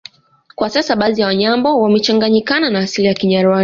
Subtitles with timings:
[0.55, 3.59] Kwa sasa baadhi ya Wanyambo wamechanganyikana na asili ya Kinyarwanda